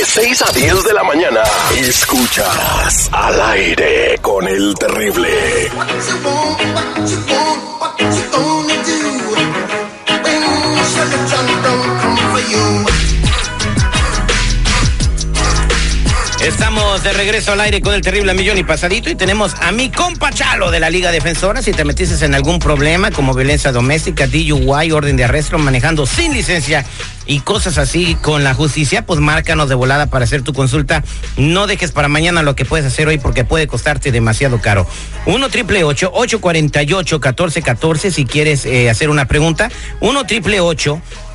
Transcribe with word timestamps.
6 0.00 0.42
a 0.42 0.52
10 0.52 0.84
de 0.84 0.94
la 0.94 1.04
mañana, 1.04 1.42
escuchas 1.76 3.10
al 3.12 3.40
aire 3.42 4.18
con 4.22 4.48
el 4.48 4.74
terrible. 4.74 5.70
Estamos 16.42 17.04
de 17.04 17.12
regreso 17.12 17.52
al 17.52 17.60
aire 17.60 17.80
con 17.80 17.94
el 17.94 18.00
terrible 18.00 18.34
millón 18.34 18.58
y 18.58 18.64
pasadito 18.64 19.08
y 19.08 19.14
tenemos 19.14 19.54
a 19.60 19.70
mi 19.70 19.90
compa 19.90 20.32
Chalo 20.32 20.72
de 20.72 20.80
la 20.80 20.90
Liga 20.90 21.12
Defensora. 21.12 21.62
Si 21.62 21.70
te 21.70 21.84
metiste 21.84 22.24
en 22.24 22.34
algún 22.34 22.58
problema 22.58 23.12
como 23.12 23.32
violencia 23.32 23.70
doméstica, 23.70 24.26
DUI, 24.26 24.90
orden 24.90 25.16
de 25.16 25.22
arresto, 25.22 25.56
manejando 25.58 26.04
sin 26.04 26.32
licencia 26.32 26.84
y 27.26 27.38
cosas 27.40 27.78
así 27.78 28.16
con 28.16 28.42
la 28.42 28.54
justicia, 28.54 29.06
pues 29.06 29.20
márcanos 29.20 29.68
de 29.68 29.76
volada 29.76 30.06
para 30.06 30.24
hacer 30.24 30.42
tu 30.42 30.52
consulta. 30.52 31.04
No 31.36 31.68
dejes 31.68 31.92
para 31.92 32.08
mañana 32.08 32.42
lo 32.42 32.56
que 32.56 32.64
puedes 32.64 32.86
hacer 32.86 33.06
hoy 33.06 33.18
porque 33.18 33.44
puede 33.44 33.68
costarte 33.68 34.10
demasiado 34.10 34.60
caro. 34.60 34.84
1 35.26 35.48
triple 35.48 35.84
848 35.84 37.20
1414 37.20 38.10
si 38.10 38.24
quieres 38.24 38.66
eh, 38.66 38.90
hacer 38.90 39.10
una 39.10 39.26
pregunta. 39.26 39.70
1 40.00 40.24
triple 40.24 40.58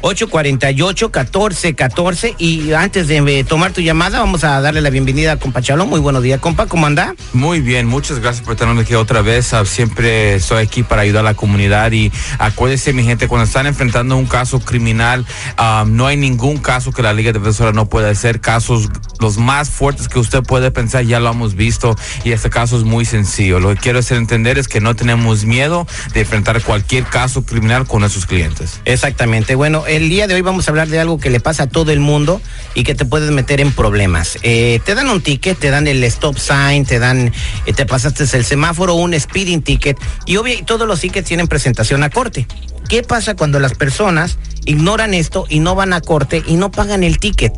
848-1414. 0.01 2.35
Y 2.37 2.73
antes 2.73 3.07
de 3.07 3.39
eh, 3.39 3.43
tomar 3.43 3.73
tu 3.73 3.81
llamada, 3.81 4.19
vamos 4.19 4.43
a 4.43 4.61
darle 4.61 4.81
la 4.81 4.89
bienvenida 4.89 5.33
a 5.33 5.37
compa 5.37 5.61
Chalo. 5.61 5.85
Muy 5.85 5.99
buenos 5.99 6.23
días, 6.23 6.39
compa. 6.39 6.67
¿Cómo 6.67 6.85
anda? 6.85 7.15
Muy 7.33 7.61
bien, 7.61 7.87
muchas 7.87 8.19
gracias 8.19 8.45
por 8.45 8.55
tenernos 8.55 8.83
aquí 8.83 8.95
otra 8.95 9.21
vez. 9.21 9.53
Ah, 9.53 9.65
siempre 9.65 10.35
estoy 10.35 10.63
aquí 10.63 10.83
para 10.83 11.01
ayudar 11.01 11.21
a 11.21 11.23
la 11.23 11.33
comunidad. 11.33 11.91
Y 11.91 12.11
acuérdense, 12.39 12.93
mi 12.93 13.03
gente, 13.03 13.27
cuando 13.27 13.45
están 13.45 13.65
enfrentando 13.65 14.15
un 14.17 14.27
caso 14.27 14.59
criminal, 14.59 15.25
ah, 15.57 15.85
no 15.87 16.07
hay 16.07 16.17
ningún 16.17 16.57
caso 16.57 16.91
que 16.91 17.01
la 17.01 17.13
Liga 17.13 17.31
Defensora 17.31 17.73
no 17.73 17.89
pueda 17.89 18.09
hacer. 18.09 18.39
Casos 18.39 18.89
los 19.19 19.37
más 19.37 19.69
fuertes 19.69 20.07
que 20.07 20.19
usted 20.19 20.43
puede 20.43 20.71
pensar, 20.71 21.03
ya 21.03 21.19
lo 21.19 21.31
hemos 21.31 21.55
visto. 21.55 21.95
Y 22.23 22.31
este 22.31 22.49
caso 22.49 22.77
es 22.77 22.83
muy 22.83 23.05
sencillo. 23.05 23.59
Lo 23.59 23.69
que 23.69 23.77
quiero 23.77 23.99
hacer 23.99 24.17
entender 24.17 24.57
es 24.57 24.67
que 24.67 24.79
no 24.79 24.95
tenemos 24.95 25.45
miedo 25.45 25.87
de 26.13 26.21
enfrentar 26.21 26.61
cualquier 26.61 27.05
caso 27.05 27.43
criminal 27.43 27.87
con 27.87 28.01
nuestros 28.01 28.25
clientes. 28.25 28.81
Exactamente. 28.85 29.55
Bueno, 29.55 29.85
el 29.87 30.09
día 30.09 30.27
de 30.27 30.35
hoy 30.35 30.41
vamos 30.41 30.67
a 30.67 30.71
hablar 30.71 30.87
de 30.87 30.99
algo 30.99 31.19
que 31.19 31.29
le 31.29 31.39
pasa 31.39 31.63
a 31.63 31.67
todo 31.67 31.91
el 31.91 31.99
mundo 31.99 32.41
y 32.75 32.83
que 32.83 32.95
te 32.95 33.05
puedes 33.05 33.31
meter 33.31 33.59
en 33.61 33.71
problemas. 33.71 34.37
Eh, 34.43 34.79
te 34.85 34.95
dan 34.95 35.09
un 35.09 35.21
ticket, 35.21 35.57
te 35.57 35.69
dan 35.69 35.87
el 35.87 36.03
stop 36.03 36.37
sign, 36.37 36.85
te 36.85 36.99
dan, 36.99 37.31
eh, 37.65 37.73
te 37.73 37.85
pasaste 37.85 38.25
el 38.37 38.45
semáforo, 38.45 38.95
un 38.95 39.17
speeding 39.19 39.61
ticket 39.61 39.97
y 40.25 40.37
obvio, 40.37 40.63
todos 40.65 40.87
los 40.87 40.99
tickets 40.99 41.27
tienen 41.27 41.47
presentación 41.47 42.03
a 42.03 42.09
corte. 42.09 42.47
¿Qué 42.89 43.03
pasa 43.03 43.35
cuando 43.35 43.59
las 43.59 43.73
personas 43.73 44.37
ignoran 44.65 45.13
esto 45.13 45.45
y 45.49 45.59
no 45.59 45.75
van 45.75 45.93
a 45.93 46.01
corte 46.01 46.43
y 46.45 46.55
no 46.55 46.71
pagan 46.71 47.03
el 47.03 47.19
ticket? 47.19 47.53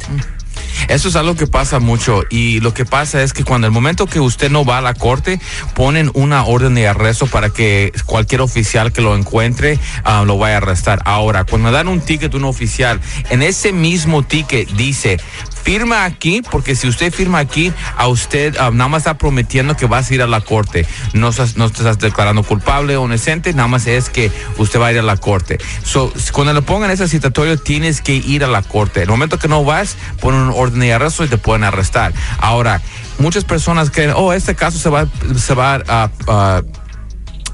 Eso 0.89 1.07
es 1.07 1.15
algo 1.15 1.35
que 1.35 1.45
pasa 1.45 1.79
mucho 1.79 2.23
y 2.31 2.59
lo 2.61 2.73
que 2.73 2.83
pasa 2.83 3.21
es 3.21 3.31
que 3.31 3.43
cuando 3.43 3.67
el 3.67 3.73
momento 3.73 4.07
que 4.07 4.19
usted 4.19 4.49
no 4.49 4.65
va 4.65 4.79
a 4.79 4.81
la 4.81 4.95
corte, 4.95 5.39
ponen 5.75 6.09
una 6.15 6.43
orden 6.43 6.73
de 6.73 6.87
arresto 6.87 7.27
para 7.27 7.51
que 7.51 7.93
cualquier 8.05 8.41
oficial 8.41 8.91
que 8.91 9.01
lo 9.01 9.15
encuentre 9.15 9.79
ah, 10.03 10.23
lo 10.25 10.39
vaya 10.39 10.55
a 10.55 10.57
arrestar. 10.57 11.01
Ahora, 11.05 11.43
cuando 11.43 11.71
dan 11.71 11.87
un 11.87 12.01
ticket 12.01 12.33
a 12.33 12.37
un 12.37 12.45
oficial, 12.45 12.99
en 13.29 13.43
ese 13.43 13.71
mismo 13.71 14.23
ticket 14.23 14.67
dice, 14.71 15.19
firma 15.63 16.05
aquí, 16.05 16.41
porque 16.49 16.75
si 16.75 16.87
usted 16.87 17.13
firma 17.13 17.39
aquí, 17.39 17.73
a 17.97 18.07
usted 18.07 18.55
ah, 18.57 18.71
nada 18.71 18.87
más 18.87 19.01
está 19.01 19.17
prometiendo 19.17 19.75
que 19.75 19.85
vas 19.85 20.09
a 20.09 20.13
ir 20.13 20.21
a 20.21 20.27
la 20.27 20.41
corte. 20.41 20.85
No, 21.13 21.31
no 21.55 21.69
te 21.69 21.77
estás 21.77 21.99
declarando 21.99 22.43
culpable 22.43 22.97
o 22.97 23.05
inocente, 23.05 23.53
nada 23.53 23.67
más 23.67 23.87
es 23.87 24.09
que 24.09 24.31
usted 24.57 24.79
va 24.79 24.87
a 24.87 24.91
ir 24.91 24.99
a 24.99 25.03
la 25.03 25.17
corte. 25.17 25.59
So, 25.83 26.11
cuando 26.31 26.53
le 26.53 26.61
pongan 26.61 26.91
ese 26.91 27.07
citatorio, 27.07 27.57
tienes 27.57 28.01
que 28.01 28.15
ir 28.15 28.43
a 28.43 28.47
la 28.47 28.61
corte. 28.61 29.03
El 29.03 29.09
momento 29.09 29.37
que 29.37 29.47
no 29.47 29.63
vas, 29.63 29.97
ponen 30.21 30.41
un 30.41 30.53
orden 30.55 30.79
de 30.79 30.93
arresto 30.93 31.23
y 31.23 31.27
te 31.27 31.37
pueden 31.37 31.63
arrestar. 31.63 32.13
Ahora, 32.39 32.81
muchas 33.19 33.43
personas 33.43 33.91
creen, 33.91 34.13
oh, 34.15 34.33
este 34.33 34.55
caso 34.55 34.77
se 34.77 34.89
va, 34.89 35.07
se 35.37 35.53
va 35.53 35.81
a 35.87 36.63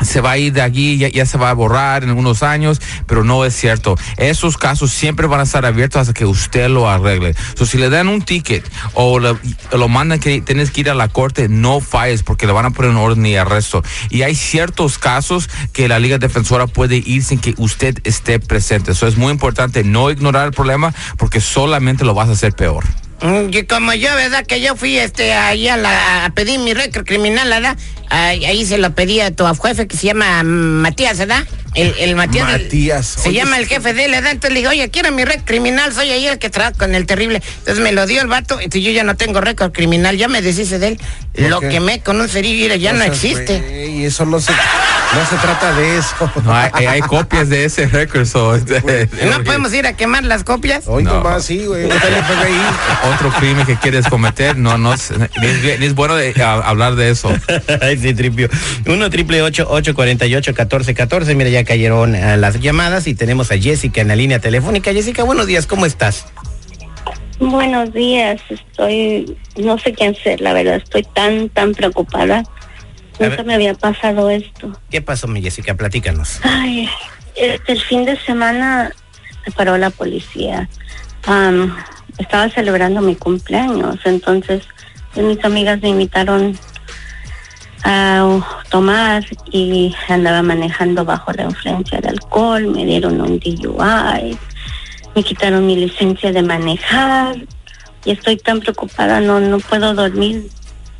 se 0.01 0.21
va 0.21 0.31
a 0.31 0.37
ir 0.37 0.53
de 0.53 0.61
aquí, 0.61 0.97
ya, 0.97 1.25
se 1.25 1.37
va 1.37 1.49
a 1.49 1.53
borrar 1.53 2.03
en 2.03 2.09
algunos 2.09 2.43
años, 2.43 2.81
pero 3.07 3.23
no 3.23 3.45
es 3.45 3.55
cierto. 3.55 3.97
Esos 4.17 4.57
casos 4.57 4.91
siempre 4.91 5.27
van 5.27 5.39
a 5.39 5.43
estar 5.43 5.65
abiertos 5.65 6.01
hasta 6.01 6.13
que 6.13 6.25
usted 6.25 6.69
lo 6.69 6.89
arregle. 6.89 7.35
So, 7.55 7.65
si 7.65 7.77
le 7.77 7.89
dan 7.89 8.07
un 8.07 8.21
ticket 8.21 8.69
o 8.93 9.19
lo 9.19 9.87
mandan 9.87 10.19
que 10.19 10.41
tienes 10.41 10.71
que 10.71 10.81
ir 10.81 10.89
a 10.89 10.93
la 10.93 11.07
corte, 11.07 11.47
no 11.47 11.79
falles 11.79 12.23
porque 12.23 12.45
le 12.45 12.53
van 12.53 12.65
a 12.65 12.71
poner 12.71 12.91
un 12.91 12.97
orden 12.97 13.23
de 13.23 13.39
arresto. 13.39 13.83
Y 14.09 14.23
hay 14.23 14.35
ciertos 14.35 14.97
casos 14.97 15.49
que 15.73 15.87
la 15.87 15.99
Liga 15.99 16.17
Defensora 16.17 16.67
puede 16.67 16.97
ir 16.97 17.23
sin 17.23 17.39
que 17.39 17.53
usted 17.57 17.99
esté 18.03 18.39
presente. 18.39 18.91
Eso 18.91 19.07
es 19.07 19.17
muy 19.17 19.31
importante, 19.31 19.83
no 19.83 20.11
ignorar 20.11 20.47
el 20.47 20.53
problema 20.53 20.93
porque 21.17 21.41
solamente 21.41 22.05
lo 22.05 22.13
vas 22.13 22.29
a 22.29 22.33
hacer 22.33 22.53
peor. 22.53 22.85
Mm, 23.25 23.49
Que 23.49 23.65
como 23.65 23.93
yo, 23.93 24.13
¿verdad? 24.15 24.45
Que 24.45 24.61
yo 24.61 24.75
fui 24.75 24.97
este 24.97 25.33
ahí 25.33 25.67
a, 25.67 25.77
la, 25.77 26.25
a 26.25 26.29
pedir 26.31 26.59
mi 26.59 26.73
récord 26.73 27.05
criminal, 27.05 27.49
¿verdad? 27.49 27.77
Ahí, 28.09 28.45
ahí 28.45 28.65
se 28.65 28.77
lo 28.77 28.93
pedí 28.93 29.19
a 29.19 29.31
tu 29.31 29.45
jefe 29.63 29.87
que 29.87 29.97
se 29.97 30.07
llama 30.07 30.43
mm, 30.43 30.47
Matías, 30.81 31.17
¿verdad? 31.17 31.43
El, 31.73 31.93
el 31.97 32.15
Matías. 32.15 32.47
del- 32.51 32.63
Matías, 32.63 33.05
Se 33.07 33.29
oye, 33.29 33.39
llama 33.39 33.57
el 33.57 33.67
jefe 33.67 33.93
de 33.93 34.05
él, 34.05 34.11
¿verdad? 34.11 34.31
Entonces 34.31 34.53
le 34.53 34.59
digo, 34.59 34.69
oye, 34.69 34.89
quiero 34.91 35.11
mi 35.11 35.25
récord 35.25 35.45
criminal, 35.45 35.91
soy 35.93 36.11
ahí 36.11 36.27
el 36.27 36.37
que 36.37 36.49
trabaja 36.49 36.77
con 36.77 36.93
el 36.95 37.05
terrible. 37.07 37.41
Entonces 37.59 37.83
me 37.83 37.91
lo 37.91 38.05
dio 38.05 38.21
el 38.21 38.27
vato, 38.27 38.59
y 38.61 38.81
yo 38.81 38.91
ya 38.91 39.03
no 39.03 39.15
tengo 39.17 39.41
récord 39.41 39.71
criminal, 39.73 40.15
ya 40.17 40.27
me 40.27 40.41
deshice 40.41 40.77
de 40.79 40.89
él. 40.89 40.99
¿Por 41.33 41.49
Lo 41.49 41.59
quemé 41.61 42.01
con 42.01 42.21
un 42.21 42.29
cerillo 42.29 42.73
y 42.75 42.79
ya 42.79 42.93
no 42.93 43.03
existe. 43.03 43.59
güey, 43.59 44.05
eso 44.05 44.25
no 44.25 44.39
se, 44.39 44.53
no 45.13 45.25
se 45.25 45.35
trata 45.37 45.73
de 45.73 45.97
eso. 45.97 46.31
No, 46.43 46.53
hay, 46.53 46.69
hay- 46.73 46.85
hay 46.87 47.01
copias 47.01 47.49
de 47.49 47.65
ese 47.65 47.87
récord. 47.87 48.25
so, 48.25 48.57
¿No 49.29 49.43
podemos 49.43 49.73
ir 49.73 49.85
a 49.87 49.93
quemar 49.93 50.23
las 50.23 50.43
copias? 50.43 50.85
Hoy 50.87 51.03
No. 51.03 51.15
nomás 51.15 51.45
sí, 51.45 51.65
güey. 51.65 51.85
Usted 51.85 52.09
le 52.09 52.21
pega 52.23 52.41
ahí. 52.41 53.13
otro 53.13 53.29
crimen 53.39 53.65
que 53.65 53.75
quieres 53.77 54.07
cometer, 54.07 54.57
no, 54.57 54.77
no, 54.77 54.93
es- 54.93 55.11
ni 55.41 55.47
es, 55.47 55.79
ni 55.79 55.85
es 55.85 55.95
bueno 55.95 56.15
de, 56.15 56.33
a- 56.43 56.53
hablar 56.55 56.95
de 56.95 57.09
eso. 57.11 57.29
Ay, 57.81 57.97
sí, 57.97 58.13
tripio. 58.13 58.49
1 58.85 59.09
triple 59.09 59.41
848 59.41 60.51
1414 60.51 61.35
Mira, 61.35 61.49
ya 61.49 61.63
cayeron 61.63 62.15
eh, 62.15 62.37
las 62.37 62.59
llamadas 62.59 63.07
y 63.07 63.15
tenemos 63.15 63.51
a 63.51 63.57
Jessica 63.57 64.01
en 64.01 64.07
la 64.09 64.15
línea 64.15 64.39
telefónica. 64.39 64.91
Jessica, 64.91 65.23
buenos 65.23 65.47
días, 65.47 65.65
¿cómo 65.67 65.85
estás? 65.85 66.25
Buenos 67.39 67.93
días, 67.93 68.39
estoy, 68.49 69.37
no 69.57 69.77
sé 69.77 69.91
qué 69.91 70.07
hacer, 70.07 70.39
la 70.39 70.53
verdad, 70.53 70.75
estoy 70.77 71.03
tan, 71.13 71.49
tan 71.49 71.73
preocupada. 71.73 72.43
Nunca 73.19 73.43
me 73.43 73.53
había 73.53 73.73
pasado 73.73 74.29
esto. 74.29 74.77
¿Qué 74.89 75.01
pasó, 75.01 75.27
mi 75.27 75.41
Jessica? 75.41 75.75
Platícanos. 75.75 76.39
Ay, 76.43 76.89
este, 77.35 77.73
el 77.73 77.81
fin 77.81 78.05
de 78.05 78.17
semana 78.19 78.91
me 79.45 79.51
paró 79.53 79.77
la 79.77 79.89
policía. 79.89 80.69
Am, 81.25 81.75
estaba 82.17 82.49
celebrando 82.49 83.01
mi 83.01 83.15
cumpleaños, 83.15 83.99
entonces 84.05 84.63
mis 85.15 85.43
amigas 85.43 85.81
me 85.81 85.89
invitaron 85.89 86.57
a 87.83 88.39
tomar 88.69 89.23
y 89.51 89.95
andaba 90.09 90.41
manejando 90.41 91.05
bajo 91.05 91.31
la 91.33 91.43
influencia 91.43 92.01
de 92.01 92.09
alcohol, 92.09 92.67
me 92.67 92.85
dieron 92.85 93.21
un 93.21 93.39
DUI, 93.39 94.37
me 95.15 95.23
quitaron 95.23 95.65
mi 95.65 95.75
licencia 95.75 96.31
de 96.31 96.41
manejar 96.41 97.37
y 98.03 98.11
estoy 98.11 98.37
tan 98.37 98.59
preocupada, 98.59 99.19
no, 99.19 99.39
no 99.39 99.59
puedo 99.59 99.93
dormir 99.93 100.49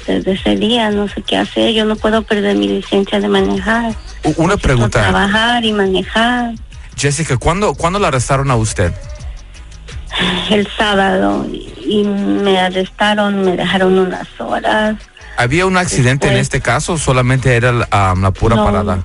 desde 0.08 0.34
ese 0.34 0.56
día, 0.56 0.90
no 0.92 1.08
sé 1.08 1.22
qué 1.22 1.38
hacer, 1.38 1.74
yo 1.74 1.86
no 1.86 1.96
puedo 1.96 2.22
perder 2.22 2.56
mi 2.56 2.68
licencia 2.68 3.20
de 3.20 3.28
manejar. 3.28 3.94
Una 4.38 4.58
pregunta, 4.58 5.02
Trabajar 5.02 5.64
y 5.66 5.72
manejar 5.74 6.54
Jessica, 6.98 7.38
¿cuándo, 7.38 7.74
¿cuándo 7.74 8.00
la 8.00 8.08
arrestaron 8.08 8.50
a 8.52 8.56
usted? 8.56 8.94
el 10.50 10.68
sábado 10.78 11.46
y, 11.86 12.04
me 12.06 12.58
arrestaron, 12.60 13.44
me 13.44 13.56
dejaron 13.58 13.98
unas 14.00 14.28
horas. 14.40 14.96
¿Había 15.38 15.66
un 15.66 15.76
accidente 15.76 16.28
en 16.28 16.36
Después- 16.36 16.42
este 16.42 16.62
caso 16.62 16.94
o 16.94 16.98
solamente 16.98 17.56
era 17.56 17.72
la, 17.74 18.14
um, 18.14 18.22
la 18.22 18.32
pura 18.32 18.56
No. 18.56 18.64
parada? 18.66 19.04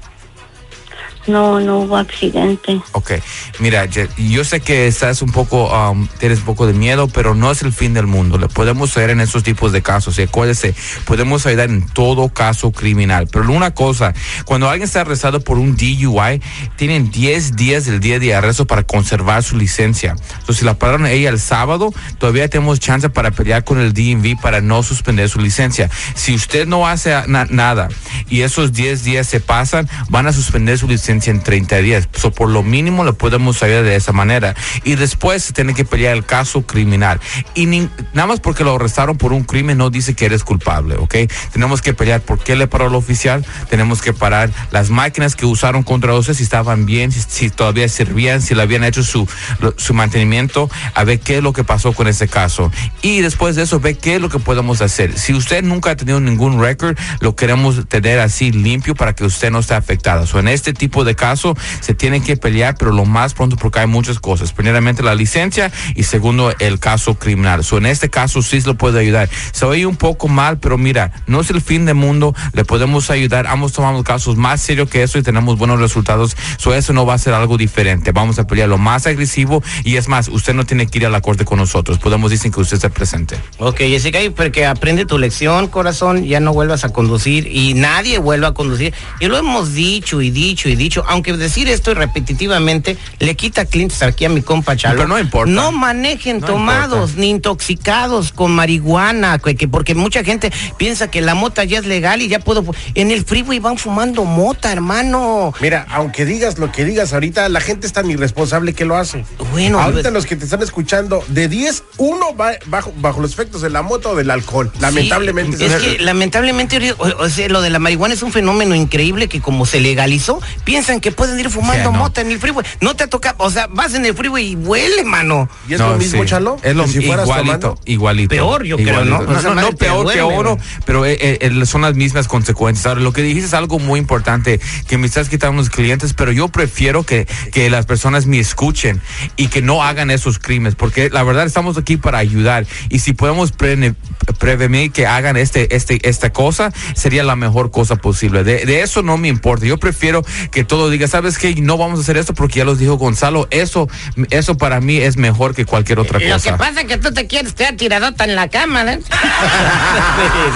No, 1.27 1.61
no 1.61 1.81
hubo 1.81 1.97
accidente. 1.99 2.81
Ok, 2.93 3.13
mira, 3.59 3.85
yo 3.85 4.45
sé 4.45 4.61
que 4.61 4.87
estás 4.87 5.21
un 5.21 5.31
poco, 5.31 5.69
um, 5.91 6.09
tienes 6.19 6.39
un 6.39 6.45
poco 6.47 6.67
de 6.67 6.73
miedo, 6.73 7.09
pero 7.09 7.35
no 7.35 7.51
es 7.51 7.61
el 7.63 7.73
fin 7.73 7.93
del 7.93 8.07
mundo. 8.07 8.39
Le 8.39 8.49
podemos 8.49 8.97
ayudar 8.97 9.11
en 9.11 9.21
esos 9.21 9.43
tipos 9.43 9.71
de 9.73 9.83
casos. 9.83 10.19
Y 10.19 10.23
acuérdese, 10.23 10.75
podemos 11.05 11.45
ayudar 11.47 11.69
en 11.69 11.87
todo 11.87 12.29
caso 12.31 12.73
criminal. 12.73 13.29
Pero 13.31 13.53
una 13.53 13.73
cosa, 13.75 14.15
cuando 14.47 14.69
alguien 14.71 14.87
está 14.87 15.03
arrestado 15.03 15.41
por 15.41 15.59
un 15.59 15.77
DUI, 15.77 16.41
tienen 16.77 17.11
10 17.11 17.55
días 17.55 17.85
del 17.85 18.01
día 18.01 18.19
de 18.19 18.35
arresto 18.35 18.67
para 18.67 18.83
conservar 18.85 19.43
su 19.43 19.57
licencia. 19.59 20.17
Entonces, 20.39 20.57
si 20.57 20.65
la 20.65 20.79
pararon 20.79 21.07
ella 21.07 21.29
el 21.29 21.39
sábado, 21.39 21.93
todavía 22.19 22.49
tenemos 22.49 22.81
chance 22.81 23.11
para 23.11 23.31
pelear 23.31 23.63
con 23.65 23.79
el 23.79 23.93
DMV 23.93 24.41
para 24.41 24.61
no 24.63 24.83
suspender 24.83 25.29
su 25.29 25.39
licencia. 25.39 25.91
Si 26.15 26.35
usted 26.35 26.67
no 26.67 26.87
hace 26.87 27.15
na- 27.27 27.47
nada 27.51 27.89
y 28.29 28.41
esos 28.41 28.73
10 28.73 29.05
días 29.05 29.27
se 29.27 29.41
pasan, 29.41 29.89
van 30.09 30.27
a 30.27 30.33
suspender 30.33 30.79
su 30.79 30.89
licencia 30.89 31.10
licencia 31.11 31.33
en 31.33 31.43
30 31.43 31.77
días. 31.79 32.09
So, 32.15 32.31
por 32.31 32.49
lo 32.49 32.63
mínimo 32.63 33.05
le 33.05 33.13
podemos 33.13 33.63
ayudar 33.63 33.83
de 33.85 33.97
esa 33.97 34.13
manera. 34.13 34.55
Y 34.85 34.95
después 34.95 35.43
se 35.43 35.53
tiene 35.53 35.75
que 35.75 35.85
pelear 35.85 36.15
el 36.17 36.25
caso 36.25 36.63
criminal. 36.63 37.21
Y 37.55 37.67
ni- 37.67 37.89
nada 38.13 38.29
más 38.29 38.41
porque 38.41 38.63
lo 38.65 38.77
arrestaron 38.77 39.17
por 39.17 39.33
un 39.33 39.43
crimen 39.45 39.79
no 39.79 39.91
dice 39.91 40.15
que 40.15 40.27
eres 40.27 40.45
culpable, 40.45 40.97
¿ok? 40.97 41.15
Tenemos 41.53 41.83
que 41.83 41.95
pelear 41.95 42.21
por 42.21 42.39
qué 42.39 42.55
le 42.57 42.67
paró 42.69 42.87
el 42.87 42.95
oficial, 42.95 43.45
tenemos 43.69 44.03
que 44.03 44.13
parar 44.13 44.51
las 44.71 44.91
máquinas 44.91 45.35
que 45.35 45.47
usaron 45.47 45.83
contra 45.83 46.15
usted 46.15 46.35
si 46.35 46.43
estaban 46.45 46.87
bien, 46.87 47.11
si, 47.13 47.21
si 47.27 47.51
todavía 47.51 47.89
servían, 47.89 48.41
si 48.41 48.55
le 48.55 48.63
habían 48.63 48.85
hecho 48.85 49.03
su, 49.03 49.27
lo- 49.59 49.75
su 49.77 49.95
mantenimiento, 49.95 50.71
a 50.95 51.05
ver 51.05 51.19
qué 51.21 51.39
es 51.39 51.43
lo 51.43 51.53
que 51.53 51.65
pasó 51.65 51.93
con 51.93 52.07
ese 52.07 52.29
caso. 52.29 52.71
Y 53.03 53.21
después 53.21 53.57
de 53.57 53.63
eso, 53.63 53.81
ver 53.81 53.99
qué 53.99 54.17
es 54.17 54.21
lo 54.21 54.29
que 54.29 54.39
podemos 54.39 54.81
hacer. 54.81 55.19
Si 55.19 55.33
usted 55.35 55.63
nunca 55.65 55.91
ha 55.91 55.97
tenido 55.97 56.21
ningún 56.21 56.61
récord, 56.61 56.97
lo 57.21 57.35
queremos 57.35 57.89
tener 57.89 58.21
así 58.21 58.53
limpio 58.53 58.95
para 58.95 59.15
que 59.15 59.25
usted 59.25 59.51
no 59.51 59.59
esté 59.59 59.75
afectada. 59.75 60.27
So, 60.27 60.39
en 60.39 60.49
este 60.49 60.73
tipo 60.73 61.00
de 61.05 61.15
caso 61.15 61.57
se 61.81 61.95
tiene 61.95 62.23
que 62.23 62.37
pelear, 62.37 62.77
pero 62.79 62.93
lo 62.93 63.05
más 63.05 63.35
pronto 63.35 63.57
porque 63.57 63.81
hay 63.81 63.87
muchas 63.87 64.19
cosas. 64.21 64.53
Primeramente 64.53 65.03
la 65.03 65.15
licencia 65.15 65.71
y 65.95 66.05
segundo 66.05 66.53
el 66.59 66.79
caso 66.79 67.15
criminal. 67.15 67.65
So, 67.65 67.79
en 67.79 67.87
este 67.87 68.11
caso 68.11 68.43
sí 68.43 68.61
se 68.61 68.67
lo 68.67 68.75
puede 68.75 69.01
ayudar. 69.01 69.29
Se 69.53 69.65
oye 69.65 69.87
un 69.87 69.97
poco 69.97 70.29
mal, 70.29 70.59
pero 70.59 70.79
mira, 70.79 71.13
no 71.27 71.41
es 71.41 71.51
el 71.51 71.61
fin 71.61 71.87
del 71.87 71.95
mundo, 71.95 72.35
le 72.53 72.65
podemos 72.65 73.11
ayudar. 73.11 73.47
Ambos 73.47 73.73
tomamos 73.73 74.05
casos 74.05 74.37
más 74.37 74.61
serios 74.61 74.89
que 74.89 75.03
eso 75.03 75.19
y 75.19 75.23
tenemos 75.23 75.59
buenos 75.59 75.81
resultados. 75.81 76.37
So, 76.59 76.75
eso 76.75 76.93
no 76.93 77.07
va 77.07 77.15
a 77.15 77.19
ser 77.19 77.35
algo 77.35 77.57
diferente. 77.57 78.13
Vamos 78.13 78.39
a 78.39 78.47
pelear 78.47 78.69
lo 78.69 78.79
más 78.79 79.07
agresivo 79.07 79.63
y 79.85 79.97
es 79.97 80.09
más, 80.09 80.29
usted 80.29 80.55
no 80.55 80.65
tiene 80.65 80.87
que 80.87 80.99
ir 80.99 81.07
a 81.07 81.11
la 81.11 81.21
corte 81.21 81.45
con 81.45 81.59
nosotros. 81.59 81.99
Podemos 81.99 82.31
decir 82.31 82.51
que 82.51 82.61
usted 82.61 82.77
esté 82.77 82.91
presente. 82.91 83.37
Ok, 83.59 83.79
Jessica, 83.79 84.23
y 84.23 84.31
porque 84.31 84.67
aprende 84.67 85.07
tu 85.07 85.19
lección, 85.19 85.69
corazón, 85.69 86.25
ya 86.25 86.41
no 86.41 86.53
vuelvas 86.53 86.85
a 86.85 86.91
conducir 86.91 87.47
y 87.47 87.75
nadie 87.75 88.19
vuelva 88.19 88.49
a 88.49 88.55
conducir. 88.55 88.95
Y 89.21 89.27
lo 89.27 89.37
hemos 89.37 89.75
dicho 89.75 90.21
y 90.21 90.31
dicho 90.31 90.69
y 90.69 90.77
dicho, 90.77 90.90
aunque 91.07 91.33
decir 91.37 91.69
esto 91.69 91.95
repetitivamente 91.95 92.97
le 93.19 93.35
quita 93.37 93.65
clientes 93.65 94.03
aquí 94.03 94.25
a 94.25 94.29
mi 94.29 94.43
compa 94.43 94.77
Chalo. 94.77 94.97
Pero 94.97 95.09
no 95.09 95.19
importa. 95.19 95.51
No 95.53 95.73
manejen 95.73 96.41
No 96.41 96.47
tomados 96.47 97.11
importa. 97.11 97.21
ni 97.21 97.31
intoxicados 97.31 98.33
con 98.33 98.53
marihuana, 98.53 99.39
que, 99.39 99.55
que- 99.57 99.69
porque 99.69 99.95
mucha 99.95 100.25
gente 100.25 100.53
piensa 100.77 101.11
que 101.11 101.21
la 101.21 101.35
mota 101.35 101.65
ya 101.65 101.79
es 101.79 101.87
legal 101.87 102.23
y 102.23 102.29
ya 102.29 102.41
puedo. 102.41 102.65
En 102.95 103.11
el 103.11 103.25
freeway 103.25 103.59
van 103.59 103.79
fumando 103.79 104.25
mota, 104.25 104.73
hermano. 104.73 105.53
Mira, 105.61 105.87
aunque 105.91 106.25
digas 106.25 106.59
lo 106.59 106.71
que 106.73 106.85
digas 106.85 107.13
ahorita, 107.13 107.49
la 107.49 107.61
gente 107.61 107.87
es 107.87 107.93
tan 107.93 108.11
irresponsable 108.11 108.73
que 108.75 108.85
lo 108.85 108.97
hace. 108.97 109.25
Bueno, 109.53 109.81
ahorita 109.81 110.03
pues- 110.03 110.13
los 110.15 110.27
que 110.27 110.37
te 110.37 110.45
están 110.45 110.63
escuchando, 110.63 111.23
de 111.29 111.49
10, 111.49 111.85
uno 111.99 112.35
va 112.37 112.53
bajo, 112.67 112.93
bajo 112.97 113.21
los 113.21 113.33
efectos 113.33 113.63
de 113.63 113.71
la 113.71 113.83
moto 113.83 114.11
o 114.11 114.17
del 114.17 114.31
alcohol. 114.31 114.73
Lamentablemente. 114.81 115.57
Sí, 115.57 115.65
es 115.65 115.75
que 115.77 115.99
lamentablemente 115.99 116.93
o, 116.93 116.97
o 117.25 117.29
sea, 117.29 117.49
lo 117.49 117.61
de 117.63 117.71
la 117.71 117.79
marihuana 117.79 118.15
es 118.15 118.23
un 118.23 118.33
fenómeno 118.33 118.75
increíble 118.75 119.29
que 119.29 119.41
como 119.41 119.67
se 119.67 119.81
legalizó, 119.81 120.41
piensan 120.81 121.01
que 121.01 121.13
pueden 121.13 121.39
ir 121.39 121.51
fumando 121.51 121.71
Sí, 121.91 121.93
no. 121.93 121.93
mota 121.93 122.23
en 122.23 122.31
el 122.31 122.39
freeway. 122.39 122.65
No 122.81 122.97
te 122.97 123.07
toca, 123.07 123.35
o 123.39 123.51
sea, 123.51 123.67
vas 123.69 123.93
en 123.95 124.07
el 124.07 124.15
freeway 124.15 124.53
y 124.53 124.57
huele, 124.57 125.05
mano. 125.05 125.49
¿Y 125.69 125.75
es 125.75 125.81
lo 125.81 125.97
mismo, 125.97 126.23
sí. 126.23 126.29
Chalo? 126.29 126.57
Es 126.63 126.75
lo 126.75 126.85
que 126.85 126.91
si 126.93 126.99
igualito, 127.05 127.35
tomando. 127.35 127.79
igualito. 127.85 128.31
Peor, 128.31 128.65
yo 128.65 128.77
creo, 128.77 129.05
¿no? 129.05 129.21
Igualito. 129.23 129.39
Esa 129.39 129.49
No, 129.51 129.55
no, 129.57 129.61
no 129.61 129.69
te 129.69 129.77
peor 129.77 130.11
que 130.11 130.23
oro, 130.23 130.59
pero 130.87 131.05
eh, 131.05 131.19
eh, 131.21 131.67
son 131.67 131.83
las 131.83 131.95
mismas 131.97 132.29
consecuencias. 132.29 132.87
Ahora, 132.87 133.01
lo 133.01 133.13
que 133.13 133.21
dijiste 133.23 133.47
es 133.47 133.55
algo 133.55 133.79
muy 133.79 134.01
importante, 134.01 134.59
que 134.87 134.97
me 134.97 135.07
estás 135.07 135.29
quitando 135.29 135.59
los 135.61 135.69
clientes, 135.69 136.15
pero 136.15 136.33
yo 136.33 136.49
prefiero 136.49 137.03
que, 137.03 137.27
que 137.53 137.69
las 137.69 137.85
personas 137.85 138.25
me 138.25 138.39
escuchen 138.39 139.03
y 139.37 139.49
que 139.49 139.61
no 139.61 139.83
hagan 139.85 140.11
esos 140.11 140.39
crímenes, 140.39 140.77
porque 140.77 141.11
la 141.11 141.23
verdad 141.25 141.45
estamos 141.47 141.77
aquí 141.77 141.99
para 141.99 142.19
ayudar. 142.19 142.67
Y 142.89 143.01
si 143.01 143.13
podemos 143.13 143.53
prevenir 143.53 144.93
que 144.93 145.07
hagan 145.07 145.37
este, 145.37 145.77
este, 145.77 146.09
esta 146.09 146.33
cosa, 146.33 146.73
sería 146.95 147.23
la 147.23 147.37
mejor 147.37 147.71
cosa 147.71 147.97
posible. 147.97 148.45
De, 148.45 148.65
de 148.65 148.81
eso 148.81 149.03
no 149.03 149.19
me 149.19 149.29
importa. 149.29 149.67
Yo 149.67 149.77
prefiero 149.79 150.25
que 150.51 150.65
todo 150.71 150.89
diga, 150.89 151.09
¿sabes 151.09 151.37
qué? 151.37 151.53
No 151.57 151.77
vamos 151.77 151.99
a 151.99 152.03
hacer 152.03 152.17
esto 152.17 152.33
porque 152.33 152.61
ya 152.61 152.65
los 152.65 152.79
dijo 152.79 152.95
Gonzalo. 152.97 153.49
Eso, 153.51 153.89
eso 154.31 154.57
para 154.57 154.81
mí 154.81 154.99
es 154.99 155.17
mejor 155.17 155.53
que 155.53 155.65
cualquier 155.65 155.99
otra 155.99 156.21
Lo 156.21 156.25
que 156.25 156.31
cosa. 156.31 156.57
pasa 156.57 156.83
es 156.83 156.87
que 156.87 156.97
tú 156.97 157.13
te 157.13 157.27
quieres 157.27 157.55
quedar 157.55 157.75
tiradota 157.75 158.23
en 158.23 158.37
la 158.37 158.47
cama, 158.47 158.85
¿no? 158.85 158.93
sí, 158.93 159.01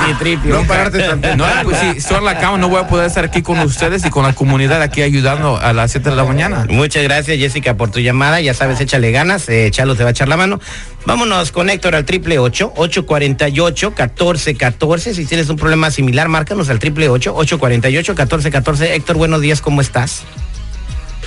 sí, 0.07 0.15
tripio. 0.21 0.55
No 0.55 0.65
pararte 0.69 1.01
tan 1.01 1.21
No, 1.37 1.45
pues 1.65 1.79
si 1.81 1.87
estoy 1.99 2.19
en 2.19 2.25
la 2.27 2.39
cama, 2.39 2.59
no 2.59 2.69
voy 2.69 2.81
a 2.81 2.87
poder 2.87 3.09
estar 3.09 3.25
aquí 3.25 3.43
con 3.43 3.59
ustedes 3.59 4.07
y 4.07 4.11
con 4.11 4.23
la 4.23 4.35
comunidad 4.35 4.81
aquí 4.83 5.03
ayudando 5.03 5.59
a 5.59 5.73
las 5.73 5.91
7 5.91 6.11
de 6.11 6.15
la 6.15 6.23
mañana. 6.23 6.65
Muchas 6.71 7.03
gracias, 7.03 7.37
Jessica, 7.37 7.77
por 7.77 7.91
tu 7.91 7.99
llamada. 7.99 8.41
Ya 8.41 8.55
sabes, 8.55 8.81
échale 8.81 9.11
ganas. 9.11 9.49
Eh, 9.49 9.69
Chalo 9.73 9.97
te 9.97 10.05
va 10.05 10.11
a 10.11 10.13
echar 10.13 10.29
la 10.29 10.37
mano. 10.37 10.61
Vámonos 11.07 11.53
con 11.53 11.69
Héctor 11.69 11.95
al 11.95 12.07
triple 12.07 12.39
ocho, 12.39 12.73
ocho 12.77 13.05
cuarenta 13.05 13.49
y 13.49 13.61
ocho, 13.61 13.95
catorce, 13.95 14.55
catorce. 14.55 15.15
Si 15.15 15.27
tienes 15.27 15.51
un 15.51 15.57
problema 15.57 15.91
similar, 15.91 16.29
márcanos 16.29 16.71
al 16.71 16.79
triple 16.79 17.11
ocho, 17.11 17.35
ocho 17.37 17.59
cuarenta 17.59 17.91
y 17.91 17.99
ocho, 17.99 18.15
catorce, 18.15 18.51
catorce. 18.51 18.95
Héctor, 18.95 19.17
buenos 19.17 19.43
días, 19.43 19.61
¿cómo 19.61 19.83
estás? 19.83 20.23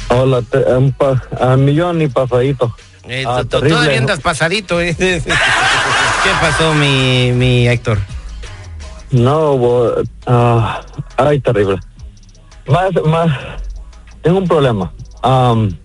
Hola, 0.10 0.42
te- 0.42 0.64
pa- 0.98 1.22
a 1.40 1.56
millón 1.58 2.02
y 2.02 2.08
pasadito. 2.08 2.76
Eh, 3.08 3.24
Ah, 3.28 3.38
to- 3.38 3.44
to- 3.44 3.58
terrible. 3.60 3.76
todavía 3.78 3.98
andas 4.00 4.20
pasadito, 4.20 4.82
¿eh? 4.82 4.96
¿Qué 4.98 5.24
pasó, 6.42 6.74
mi, 6.74 7.32
mi 7.34 7.68
Héctor? 7.68 8.00
No, 9.12 9.58
bo- 9.58 9.94
ah, 10.26 10.82
ay, 11.18 11.40
terrible. 11.40 11.78
Más, 12.68 12.90
más, 13.06 13.30
tengo 14.24 14.40
un 14.40 14.48
problema. 14.48 14.92
Am, 15.22 15.78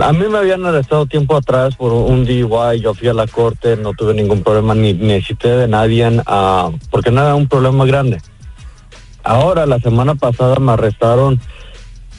a 0.00 0.12
mí 0.12 0.26
me 0.28 0.38
habían 0.38 0.64
arrestado 0.64 1.06
tiempo 1.06 1.36
atrás 1.36 1.76
por 1.76 1.92
un 1.92 2.24
DUI, 2.24 2.80
yo 2.80 2.94
fui 2.94 3.08
a 3.08 3.14
la 3.14 3.26
corte, 3.26 3.76
no 3.76 3.92
tuve 3.92 4.14
ningún 4.14 4.42
problema, 4.42 4.74
ni 4.74 4.94
necesité 4.94 5.48
de 5.48 5.68
nadie, 5.68 6.22
ah, 6.26 6.70
porque 6.90 7.10
no 7.10 7.20
era 7.20 7.34
un 7.34 7.46
problema 7.46 7.84
grande. 7.84 8.20
Ahora, 9.22 9.66
la 9.66 9.78
semana 9.78 10.14
pasada 10.14 10.56
me 10.56 10.72
arrestaron, 10.72 11.40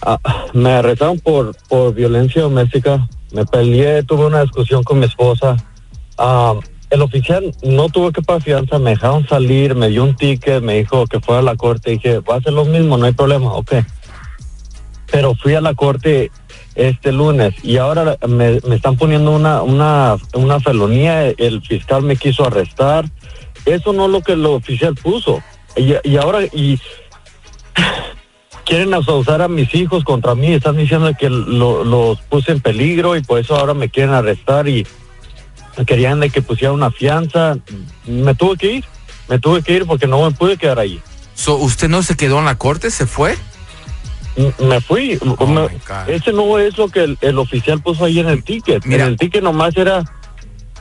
ah, 0.02 0.20
me 0.54 0.72
arrestaron 0.72 1.20
por, 1.20 1.56
por 1.68 1.94
violencia 1.94 2.44
doméstica, 2.44 3.08
me 3.32 3.46
peleé, 3.46 4.04
tuve 4.04 4.28
una 4.28 4.42
discusión 4.42 4.84
con 4.84 5.00
mi 5.00 5.06
esposa. 5.06 5.58
Ah, 6.18 6.54
el 6.92 7.02
oficial 7.02 7.56
no 7.64 7.90
tuvo 7.90 8.12
que 8.12 8.22
pagar 8.22 8.44
fianza, 8.44 8.78
me 8.78 8.92
dejaron 8.92 9.28
salir, 9.28 9.74
me 9.74 9.90
dio 9.90 10.04
un 10.04 10.16
ticket, 10.16 10.62
me 10.62 10.76
dijo 10.76 11.08
que 11.08 11.20
fuera 11.20 11.40
a 11.40 11.44
la 11.44 11.56
corte, 11.56 11.90
dije, 11.90 12.20
va 12.20 12.36
a 12.36 12.42
ser 12.42 12.54
lo 12.54 12.66
mismo, 12.66 12.98
no 12.98 13.08
hay 13.08 13.14
problema, 13.14 13.52
ok. 13.54 13.74
Pero 15.12 15.34
fui 15.34 15.56
a 15.56 15.62
la 15.62 15.74
corte 15.74 16.32
este 16.76 17.12
lunes 17.12 17.54
y 17.64 17.78
ahora 17.78 18.18
me, 18.28 18.60
me 18.68 18.76
están 18.76 18.98
poniendo 18.98 19.32
una, 19.32 19.62
una, 19.62 20.18
una 20.34 20.60
felonía, 20.60 21.28
el 21.30 21.62
fiscal 21.62 22.02
me 22.04 22.16
quiso 22.16 22.46
arrestar, 22.46 23.06
eso 23.66 23.94
no 23.94 24.06
es 24.06 24.12
lo 24.12 24.22
que 24.22 24.34
el 24.34 24.46
oficial 24.46 24.96
puso. 24.96 25.42
Y, 25.76 25.94
y 26.04 26.18
ahora, 26.18 26.40
y 26.52 26.80
quieren 28.66 28.94
usar 28.94 29.42
a 29.42 29.48
mis 29.48 29.74
hijos 29.76 30.04
contra 30.04 30.36
mí, 30.36 30.54
están 30.54 30.78
diciendo 30.78 31.12
que 31.20 31.30
lo- 31.30 31.84
los 31.84 32.20
puse 32.22 32.52
en 32.52 32.62
peligro 32.62 33.16
y 33.16 33.22
por 33.22 33.40
eso 33.40 33.56
ahora 33.56 33.74
me 33.74 33.90
quieren 33.90 34.14
arrestar 34.14 34.68
y 34.68 34.86
querían 35.86 36.20
de 36.20 36.30
que 36.30 36.42
pusiera 36.42 36.72
una 36.74 36.92
fianza. 36.92 37.58
Me 38.06 38.36
tuve 38.36 38.58
que 38.58 38.72
ir, 38.74 38.86
me 39.28 39.40
tuve 39.40 39.62
que 39.62 39.74
ir 39.74 39.86
porque 39.86 40.08
no 40.08 40.24
me 40.24 40.32
pude 40.36 40.58
quedar 40.58 40.80
ahí. 40.80 41.02
So, 41.36 41.56
¿Usted 41.56 41.90
no 41.90 42.04
se 42.04 42.16
quedó 42.16 42.40
en 42.40 42.46
la 42.46 42.58
corte? 42.58 42.92
¿Se 42.92 43.06
fue? 43.06 43.36
M- 44.36 44.54
Me 44.68 44.82
fui. 44.82 45.18
Oh, 45.38 45.46
Me- 45.48 45.68
ese 46.08 46.34
no 46.34 46.58
es 46.58 46.78
lo 46.78 46.88
que 46.90 47.04
el, 47.04 47.18
el 47.22 47.38
oficial 47.40 47.82
puso 47.82 48.06
ahí 48.06 48.20
en 48.20 48.28
el 48.30 48.44
ticket. 48.44 48.86
Mira. 48.86 49.06
en 49.06 49.12
el 49.12 49.18
ticket 49.18 49.44
nomás 49.44 49.76
era 49.78 50.04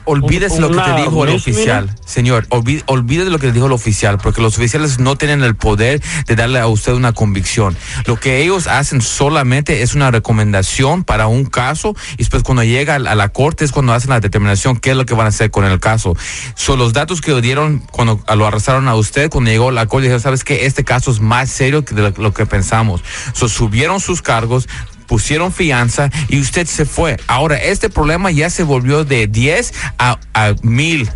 Olvídese 0.05 0.55
Un- 0.55 0.61
lo 0.61 0.69
que 0.71 0.79
te 0.91 0.95
dijo 1.01 1.23
el 1.23 1.35
oficial, 1.35 1.89
señor. 2.05 2.45
Olvídese, 2.49 2.83
olvídese 2.87 3.29
lo 3.29 3.39
que 3.39 3.47
le 3.47 3.53
dijo 3.53 3.67
el 3.67 3.71
oficial, 3.71 4.17
porque 4.17 4.41
los 4.41 4.57
oficiales 4.57 4.99
no 4.99 5.15
tienen 5.15 5.43
el 5.43 5.55
poder 5.55 6.01
de 6.27 6.35
darle 6.35 6.59
a 6.59 6.67
usted 6.67 6.93
una 6.93 7.13
convicción. 7.13 7.75
Lo 8.05 8.19
que 8.19 8.41
ellos 8.43 8.67
hacen 8.67 9.01
solamente 9.01 9.81
es 9.81 9.95
una 9.95 10.11
recomendación 10.11 11.03
para 11.03 11.27
un 11.27 11.45
caso 11.45 11.95
y 12.13 12.17
después 12.17 12.43
cuando 12.43 12.63
llega 12.63 12.95
a 12.95 12.99
la- 12.99 13.29
corte 13.29 13.65
es 13.65 13.71
cuando 13.71 13.93
hacen 13.93 14.09
la 14.11 14.19
determinación 14.19 14.77
qué 14.77 14.91
es 14.91 14.97
lo 14.97 15.05
que 15.05 15.13
van 15.13 15.25
a 15.25 15.29
hacer 15.29 15.49
con 15.51 15.65
el 15.65 15.79
caso. 15.79 16.15
Son 16.55 16.77
los 16.77 16.93
datos 16.93 17.21
que 17.21 17.39
dieron 17.41 17.79
cuando 17.91 18.19
lo 18.35 18.45
arrestaron 18.45 18.87
a 18.87 18.95
usted, 18.95 19.29
cuando 19.29 19.49
llegó 19.49 19.69
a 19.69 19.71
la 19.71 19.87
corte, 19.87 20.03
dijeron, 20.03 20.21
sabes 20.21 20.43
que 20.43 20.65
este 20.65 20.83
caso 20.83 21.11
es 21.11 21.19
más 21.19 21.49
serio 21.49 21.83
que 21.85 21.95
de 21.95 22.01
lo, 22.01 22.09
lo 22.17 22.33
que 22.33 22.45
pensamos. 22.45 23.01
So, 23.33 23.47
subieron 23.49 23.99
sus 23.99 24.21
cargos, 24.21 24.67
pusieron 25.13 25.53
fianza 25.53 26.09
y 26.27 26.39
usted 26.39 26.65
se 26.65 26.85
fue. 26.85 27.17
Ahora, 27.27 27.57
este 27.57 27.87
problema 27.87 28.31
ya 28.31 28.49
se 28.49 28.63
volvió 28.63 29.05
de 29.05 29.27
10 29.27 29.71
a, 29.99 30.17
a 30.33 30.55
1000. 30.63 31.07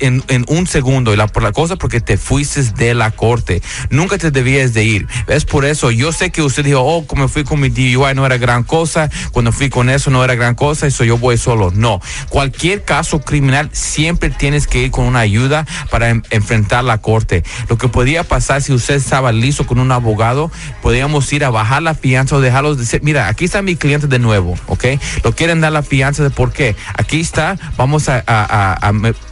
En, 0.00 0.24
en 0.28 0.44
un 0.48 0.66
segundo 0.66 1.12
y 1.12 1.16
la 1.16 1.28
por 1.28 1.42
la 1.42 1.52
cosa 1.52 1.76
porque 1.76 2.00
te 2.00 2.16
fuiste 2.16 2.62
de 2.62 2.94
la 2.94 3.12
corte. 3.12 3.62
Nunca 3.90 4.18
te 4.18 4.30
debías 4.30 4.74
de 4.74 4.82
ir. 4.84 5.06
Es 5.28 5.44
por 5.44 5.64
eso 5.64 5.90
yo 5.92 6.10
sé 6.10 6.30
que 6.30 6.42
usted 6.42 6.64
dijo 6.64 6.80
oh 6.80 7.06
como 7.06 7.28
fui 7.28 7.44
con 7.44 7.60
mi 7.60 7.68
DUI 7.68 8.14
no 8.14 8.26
era 8.26 8.36
gran 8.36 8.64
cosa. 8.64 9.08
Cuando 9.32 9.52
fui 9.52 9.70
con 9.70 9.88
eso 9.88 10.10
no 10.10 10.24
era 10.24 10.34
gran 10.34 10.54
cosa 10.56 10.86
eso 10.88 11.04
yo 11.04 11.16
voy 11.16 11.38
solo. 11.38 11.70
No. 11.72 12.00
Cualquier 12.28 12.84
caso 12.84 13.20
criminal 13.20 13.70
siempre 13.72 14.30
tienes 14.30 14.66
que 14.66 14.82
ir 14.82 14.90
con 14.90 15.04
una 15.06 15.20
ayuda 15.20 15.64
para 15.90 16.10
en- 16.10 16.24
enfrentar 16.30 16.82
la 16.82 16.98
corte. 16.98 17.44
Lo 17.68 17.78
que 17.78 17.88
podía 17.88 18.24
pasar 18.24 18.62
si 18.62 18.72
usted 18.72 18.94
estaba 18.96 19.30
listo 19.30 19.64
con 19.66 19.78
un 19.78 19.92
abogado 19.92 20.50
podíamos 20.82 21.32
ir 21.32 21.44
a 21.44 21.50
bajar 21.50 21.82
la 21.82 21.94
fianza 21.94 22.34
o 22.36 22.40
dejarlos 22.40 22.78
decir 22.78 23.00
mira 23.02 23.28
aquí 23.28 23.44
está 23.44 23.62
mi 23.62 23.76
cliente 23.76 24.06
de 24.06 24.18
nuevo 24.18 24.58
ok 24.66 24.84
lo 25.22 25.32
quieren 25.32 25.60
dar 25.60 25.72
la 25.72 25.82
fianza 25.82 26.22
de 26.24 26.30
por 26.30 26.52
qué. 26.52 26.74
Aquí 26.96 27.20
está 27.20 27.56
vamos 27.76 28.08
a, 28.08 28.22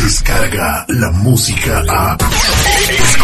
Descarga 0.04 0.86
la 0.88 1.12
música 1.12 1.84
a. 1.88 2.18